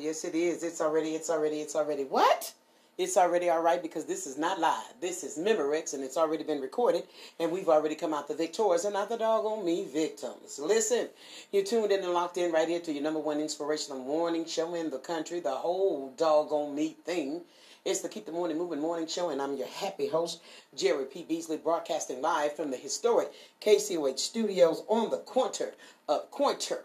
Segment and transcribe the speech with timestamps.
[0.00, 0.62] yes, it is.
[0.62, 2.04] It's already, it's already, it's already.
[2.04, 2.52] What?
[2.98, 4.92] It's already all right because this is not live.
[5.00, 7.04] This is Memorex and it's already been recorded
[7.38, 10.58] and we've already come out the victors and not the doggone me victims.
[10.58, 11.08] Listen,
[11.50, 14.74] you're tuned in and locked in right here to your number one inspirational morning show
[14.74, 17.40] in the country, the whole doggone me thing.
[17.86, 20.42] It's the Keep the Morning Moving Morning Show, and I'm your happy host,
[20.76, 21.22] Jerry P.
[21.22, 25.72] Beasley, broadcasting live from the historic KCOH studios on the corner
[26.06, 26.84] of Corner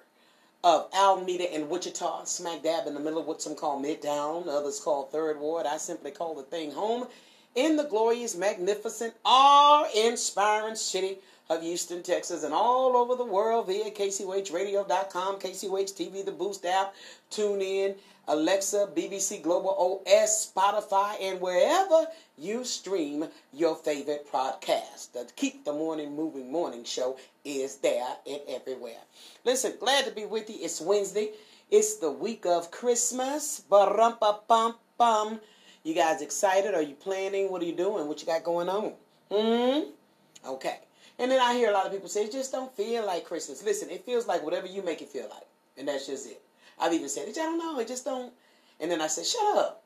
[0.65, 4.79] of Alameda and Wichita, smack dab in the middle of what some call Midtown, others
[4.79, 5.67] call Third Ward.
[5.67, 7.07] I simply call the thing home
[7.53, 13.91] in the glorious, magnificent, awe-inspiring city of Houston, Texas, and all over the world via
[13.91, 16.95] KCOHradio.com, KCOH TV, the Boost app,
[17.29, 17.95] tune in,
[18.27, 25.11] Alexa, BBC Global OS, Spotify, and wherever you stream your favorite podcast.
[25.13, 29.01] The Keep the Morning Moving Morning Show is there and everywhere.
[29.43, 30.57] Listen, glad to be with you.
[30.59, 31.33] It's Wednesday.
[31.69, 33.61] It's the week of Christmas.
[33.69, 35.39] Ba-rum-pa-pum-pum.
[35.83, 36.73] You guys excited?
[36.73, 37.51] Are you planning?
[37.51, 38.07] What are you doing?
[38.07, 38.93] What you got going on?
[39.31, 39.91] Hmm?
[40.47, 40.79] Okay.
[41.17, 43.63] And then I hear a lot of people say, it just don't feel like Christmas.
[43.63, 45.47] Listen, it feels like whatever you make it feel like.
[45.77, 46.41] And that's just it.
[46.79, 48.33] I've even said, it, I don't know, it just don't.
[48.79, 49.83] And then I said, shut up.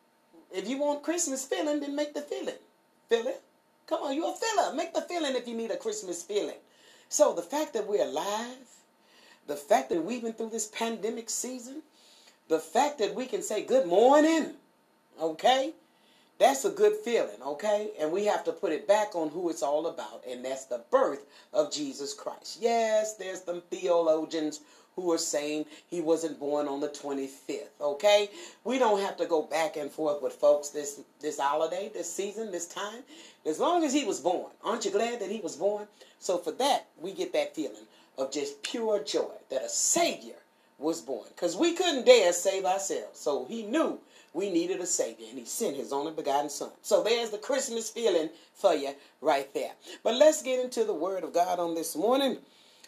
[0.51, 2.55] If you want Christmas feeling, then make the feeling.
[3.07, 3.41] Feel it?
[3.85, 4.75] Come on, you're a filler.
[4.75, 6.57] Make the feeling if you need a Christmas feeling.
[7.09, 8.69] So the fact that we're alive,
[9.47, 11.81] the fact that we've been through this pandemic season,
[12.47, 14.53] the fact that we can say good morning,
[15.21, 15.73] okay?
[16.39, 17.91] That's a good feeling, okay?
[17.99, 20.81] And we have to put it back on who it's all about, and that's the
[20.89, 22.59] birth of Jesus Christ.
[22.61, 24.61] Yes, there's some theologians
[24.95, 27.67] who are saying he wasn't born on the 25th.
[27.81, 28.29] Okay,
[28.63, 32.51] we don't have to go back and forth with folks this this holiday, this season,
[32.51, 33.03] this time.
[33.45, 35.87] As long as he was born, aren't you glad that he was born?
[36.19, 37.87] So for that, we get that feeling
[38.17, 40.35] of just pure joy that a Savior
[40.77, 43.19] was born, because we couldn't dare save ourselves.
[43.19, 43.99] So he knew
[44.33, 46.69] we needed a Savior, and He sent His only begotten Son.
[46.81, 49.71] So there's the Christmas feeling for you right there.
[50.03, 52.37] But let's get into the Word of God on this morning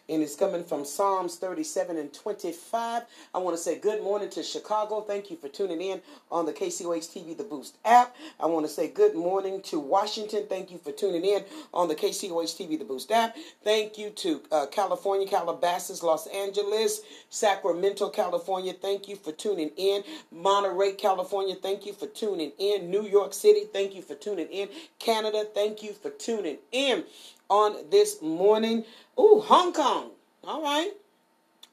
[0.10, 3.04] and it's coming from Psalms 37 and 25.
[3.34, 5.02] I want to say good morning to Chicago.
[5.02, 6.02] Thank you for tuning in
[6.32, 8.16] on the KCOH TV The Boost app.
[8.40, 10.46] I want to say good morning to Washington.
[10.50, 13.36] Thank you for tuning in on the KCOH TV The Boost app.
[13.64, 18.74] Thank you to uh, California, Calabasas, Los Angeles, Sacramento, California.
[18.74, 20.04] Thank you for tuning in.
[20.32, 21.56] Monterey, California.
[21.56, 22.90] Thank you for tuning in.
[22.92, 23.62] New York City.
[23.72, 24.70] Thank you for tuning in.
[25.00, 25.46] Canada.
[25.54, 27.06] Thank you for tuning in
[27.52, 28.86] on this morning.
[29.20, 30.12] Ooh, Hong Kong.
[30.46, 30.92] All right.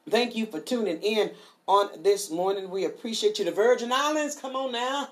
[0.09, 1.31] Thank you for tuning in
[1.67, 2.69] on this morning.
[2.69, 3.45] We appreciate you.
[3.45, 5.09] The Virgin Islands, come on now.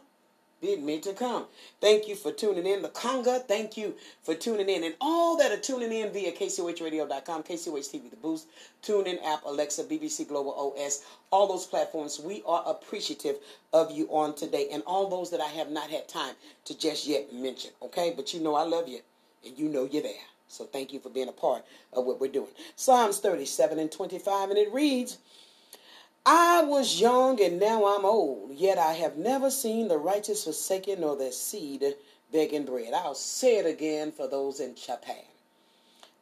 [0.59, 1.45] Bid me to come.
[1.79, 2.81] Thank you for tuning in.
[2.81, 4.83] The Congo, thank you for tuning in.
[4.83, 8.47] And all that are tuning in via KCOHradio.com, KCOH TV, The Boost,
[8.83, 12.19] TuneIn app, Alexa, BBC Global OS, all those platforms.
[12.19, 13.35] We are appreciative
[13.71, 14.67] of you on today.
[14.73, 16.33] And all those that I have not had time
[16.65, 17.71] to just yet mention.
[17.83, 18.13] Okay?
[18.15, 18.99] But you know I love you.
[19.45, 20.25] And you know you're there.
[20.47, 21.63] So thank you for being a part
[21.93, 22.51] of what we're doing.
[22.75, 25.17] Psalms 37 and 25, and it reads,
[26.25, 31.01] I was young and now I'm old, yet I have never seen the righteous forsaken
[31.01, 31.83] nor their seed
[32.31, 32.93] begging bread.
[32.93, 35.23] I'll say it again for those in Japan.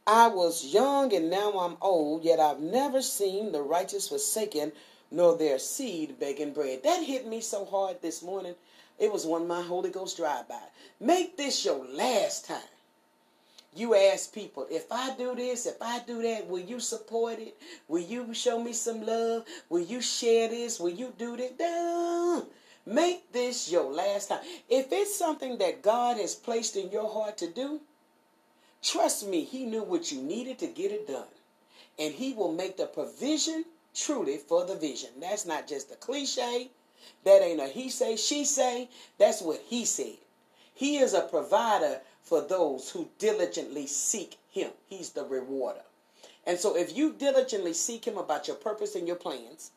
[0.07, 4.71] I was young and now I'm old, yet I've never seen the righteous forsaken
[5.09, 6.83] nor their seed begging bread.
[6.83, 8.53] That hit me so hard this morning.
[8.99, 10.61] It was one of my Holy Ghost drive-by.
[10.99, 12.74] Make this your last time
[13.75, 17.55] you ask people, if I do this, if I do that, will you support it?
[17.87, 19.45] Will you show me some love?
[19.69, 20.79] Will you share this?
[20.79, 21.51] Will you do this?
[21.57, 22.47] Don't.
[22.85, 24.39] Make this your last time.
[24.69, 27.81] If it's something that God has placed in your heart to do,
[28.83, 31.23] trust me, He knew what you needed to get it done.
[31.97, 33.65] And He will make the provision
[33.95, 35.09] truly for the vision.
[35.19, 36.69] That's not just a cliche.
[37.23, 38.89] That ain't a he say, she say.
[39.17, 40.17] That's what He said.
[40.73, 44.71] He is a provider for those who diligently seek him.
[44.87, 45.83] He's the rewarder.
[46.45, 49.71] And so if you diligently seek him about your purpose and your plans,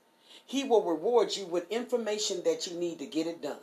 [0.44, 3.60] he will reward you with information that you need to get it done,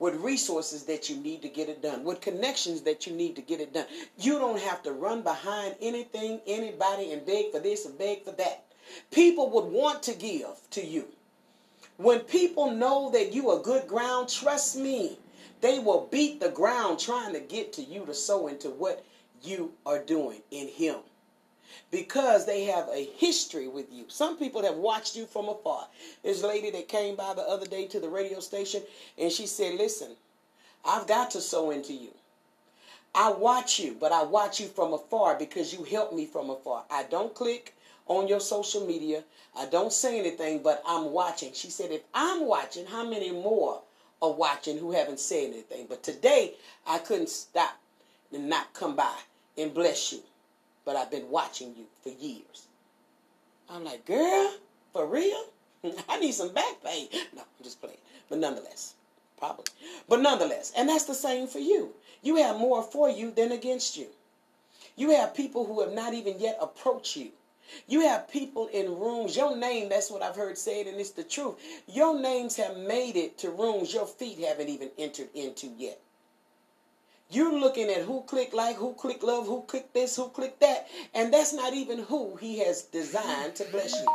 [0.00, 3.42] with resources that you need to get it done, with connections that you need to
[3.42, 3.86] get it done.
[4.18, 8.32] You don't have to run behind anything, anybody, and beg for this and beg for
[8.32, 8.64] that.
[9.12, 11.06] People would want to give to you.
[11.96, 15.18] When people know that you are good ground, trust me,
[15.64, 19.02] they will beat the ground trying to get to you to sow into what
[19.42, 20.96] you are doing in Him.
[21.90, 24.04] Because they have a history with you.
[24.08, 25.88] Some people have watched you from afar.
[26.22, 28.82] A lady that came by the other day to the radio station
[29.16, 30.10] and she said, Listen,
[30.84, 32.10] I've got to sow into you.
[33.14, 36.84] I watch you, but I watch you from afar because you help me from afar.
[36.90, 37.74] I don't click
[38.06, 39.24] on your social media.
[39.56, 41.54] I don't say anything, but I'm watching.
[41.54, 43.80] She said, if I'm watching, how many more
[44.22, 45.86] are watching who haven't said anything?
[45.88, 46.54] But today,
[46.86, 47.78] I couldn't stop
[48.32, 49.16] and not come by
[49.56, 50.20] and bless you.
[50.84, 52.66] But I've been watching you for years.
[53.70, 54.54] I'm like, girl,
[54.92, 55.44] for real?
[56.08, 57.08] I need some back pain.
[57.34, 57.98] No, I'm just playing.
[58.28, 58.94] But nonetheless,
[59.38, 59.64] probably.
[60.08, 61.94] But nonetheless, and that's the same for you.
[62.22, 64.08] You have more for you than against you.
[64.96, 67.30] You have people who have not even yet approached you.
[67.86, 69.36] You have people in rooms.
[69.36, 71.56] Your name, that's what I've heard said, and it's the truth.
[71.86, 76.00] Your names have made it to rooms your feet haven't even entered into yet.
[77.30, 80.88] You're looking at who click like, who click love, who click this, who click that,
[81.14, 84.06] and that's not even who he has designed to bless you.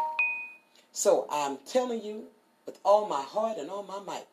[0.92, 2.26] So I'm telling you
[2.66, 4.26] with all my heart and all my might,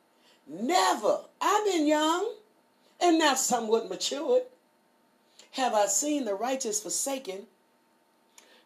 [0.46, 2.32] never, I've been young
[3.00, 4.42] and now somewhat matured,
[5.52, 7.46] have I seen the righteous forsaken,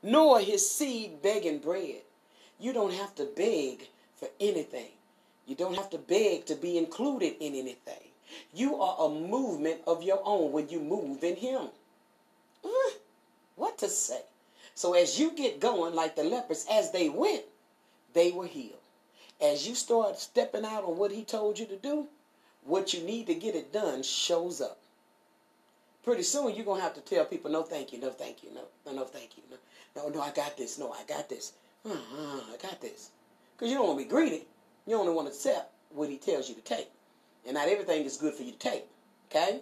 [0.03, 2.03] nor his seed begging bread.
[2.59, 4.91] You don't have to beg for anything.
[5.47, 8.11] You don't have to beg to be included in anything.
[8.55, 11.69] You are a movement of your own when you move in Him.
[13.57, 14.23] What to say?
[14.75, 17.45] So as you get going, like the lepers, as they went,
[18.13, 18.79] they were healed.
[19.41, 22.09] As you start stepping out on what He told you to do,
[22.65, 24.80] what you need to get it done shows up.
[26.03, 28.93] Pretty soon you're gonna have to tell people, no, thank you, no, thank you, no,
[28.93, 29.57] no, thank you, no,
[29.97, 31.53] no, no, I got this, no, I got this,
[31.85, 33.11] uh-huh, I got this,
[33.57, 34.47] because you don't want to be greedy.
[34.87, 36.89] You only want to accept what He tells you to take.
[37.47, 38.85] And not everything is good for you to take.
[39.31, 39.61] Okay?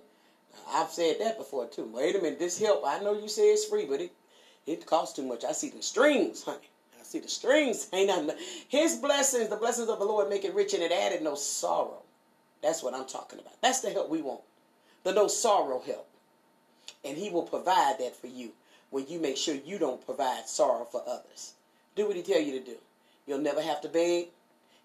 [0.72, 1.90] I've said that before too.
[1.92, 4.12] Wait a minute, this help, I know you say it's free, but it
[4.66, 5.44] it costs too much.
[5.44, 6.68] I see the strings, honey.
[7.00, 7.88] I see the strings.
[7.92, 8.36] Ain't nothing.
[8.68, 12.02] His blessings, the blessings of the Lord make it rich and it added no sorrow.
[12.62, 13.60] That's what I'm talking about.
[13.62, 14.42] That's the help we want.
[15.04, 16.07] The no sorrow help.
[17.04, 18.52] And he will provide that for you
[18.90, 21.52] when you make sure you don't provide sorrow for others.
[21.94, 22.76] Do what he tell you to do.
[23.26, 24.28] You'll never have to beg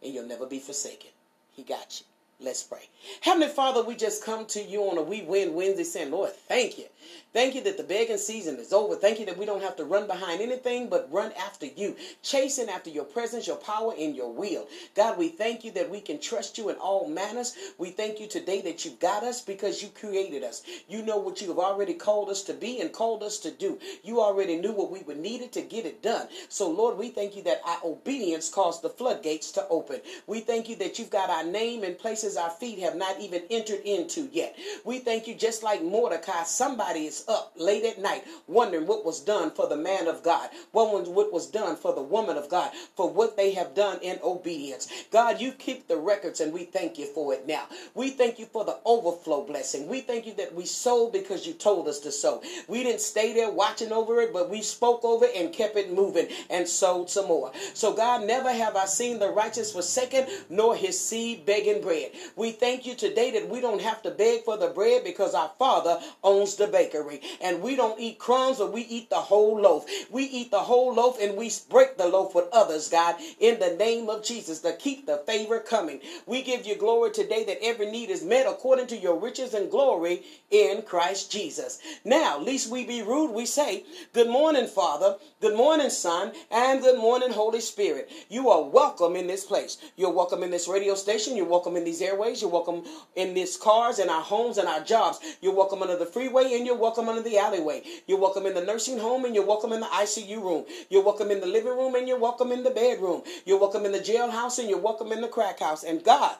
[0.01, 1.09] and you'll never be forsaken.
[1.55, 2.05] He got you.
[2.43, 2.89] Let's pray.
[3.21, 6.77] Heavenly Father, we just come to you on a We Win Wednesday saying, Lord, thank
[6.77, 6.85] you.
[7.31, 8.95] Thank you that the begging season is over.
[8.95, 12.69] Thank you that we don't have to run behind anything but run after you, chasing
[12.69, 14.67] after your presence, your power, and your will.
[14.93, 17.55] God, we thank you that we can trust you in all manners.
[17.77, 20.61] We thank you today that you got us because you created us.
[20.87, 23.79] You know what you have already called us to be and called us to do.
[24.03, 26.27] You already knew what we would needed to get it done.
[26.49, 30.01] So, Lord, we thank you that our obedience caused the floodgates to open.
[30.27, 33.19] We thank you that you've got our name in places places our feet have not
[33.19, 34.55] even entered into yet.
[34.85, 39.19] We thank you, just like Mordecai, somebody is up late at night wondering what was
[39.19, 43.09] done for the man of God, what was done for the woman of God, for
[43.09, 44.87] what they have done in obedience.
[45.11, 47.65] God, you keep the records and we thank you for it now.
[47.93, 49.87] We thank you for the overflow blessing.
[49.87, 52.41] We thank you that we sold because you told us to sow.
[52.67, 55.93] We didn't stay there watching over it, but we spoke over it and kept it
[55.93, 57.51] moving and sowed some more.
[57.73, 62.11] So, God, never have I seen the righteous forsaken, nor his seed begging bread.
[62.35, 65.51] We thank you today that we don't have to beg for the bread because our
[65.59, 67.21] Father owns the bakery.
[67.41, 69.85] And we don't eat crumbs, but we eat the whole loaf.
[70.11, 73.75] We eat the whole loaf and we break the loaf with others, God, in the
[73.75, 76.01] name of Jesus to keep the favor coming.
[76.25, 79.71] We give you glory today that every need is met according to your riches and
[79.71, 81.79] glory in Christ Jesus.
[82.05, 83.83] Now, least we be rude, we say,
[84.13, 85.17] Good morning, Father.
[85.41, 86.33] Good morning, Son.
[86.51, 88.11] And good morning, Holy Spirit.
[88.29, 89.77] You are welcome in this place.
[89.95, 91.35] You're welcome in this radio station.
[91.37, 92.41] You're welcome in these airways.
[92.41, 92.83] You're welcome
[93.15, 95.19] in these cars and our homes and our jobs.
[95.41, 97.83] You're welcome under the freeway and you're welcome under the alleyway.
[98.07, 100.65] You're welcome in the nursing home and you're welcome in the ICU room.
[100.89, 103.23] You're welcome in the living room and you're welcome in the bedroom.
[103.45, 105.83] You're welcome in the jailhouse and you're welcome in the crack house.
[105.83, 106.35] And God,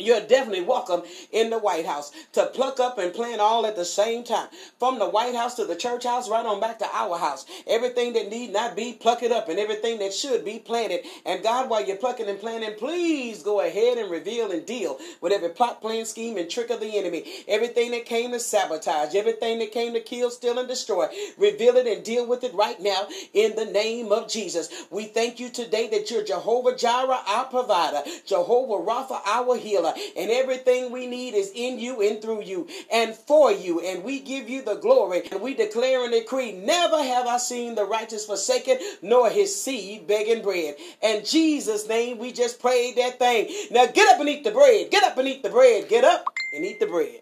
[0.00, 1.02] you're definitely welcome
[1.32, 4.48] in the White House to pluck up and plant all at the same time.
[4.78, 7.46] From the White House to the church house, right on back to our house.
[7.66, 11.00] Everything that need not be, pluck it up, and everything that should be planted.
[11.26, 15.32] And God, while you're plucking and planting, please go ahead and reveal and deal with
[15.32, 17.24] every plot, plan, scheme, and trick of the enemy.
[17.46, 21.06] Everything that came to sabotage, everything that came to kill, steal, and destroy.
[21.38, 24.68] Reveal it and deal with it right now in the name of Jesus.
[24.90, 30.30] We thank you today that you're Jehovah Jireh, our provider, Jehovah Rapha, our healer and
[30.30, 33.80] everything we need is in you and through you and for you.
[33.80, 35.22] And we give you the glory.
[35.30, 40.06] And we declare and decree, never have I seen the righteous forsaken, nor his seed
[40.06, 40.76] begging bread.
[41.02, 43.48] And Jesus' name, we just prayed that thing.
[43.70, 44.90] Now get up and eat the bread.
[44.90, 45.88] Get up and eat the bread.
[45.88, 47.20] Get up and eat the bread.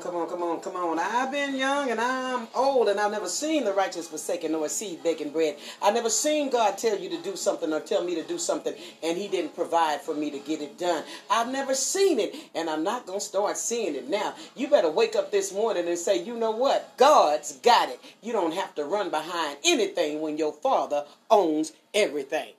[0.00, 0.98] Come on, come on, come on.
[0.98, 4.68] I've been young and I'm old and I've never seen the righteous forsaken nor a
[4.68, 5.56] seed begging bread.
[5.82, 8.74] I've never seen God tell you to do something or tell me to do something
[9.02, 11.04] and He didn't provide for me to get it done.
[11.30, 14.34] I've never seen it and I'm not going to start seeing it now.
[14.56, 16.96] You better wake up this morning and say, you know what?
[16.96, 18.00] God's got it.
[18.22, 22.52] You don't have to run behind anything when your Father owns everything.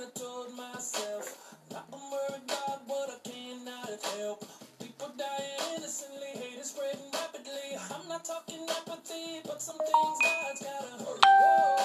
[0.00, 4.44] And I told myself, not worried about what I cannot help.
[4.80, 7.76] People dying innocently, hate is spreading rapidly.
[7.90, 11.04] I'm not talking apathy, but some things God's gotta.
[11.04, 11.79] Whoa,